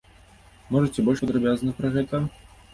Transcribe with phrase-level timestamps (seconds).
[0.77, 2.27] Можаце больш падрабязна пра гэта?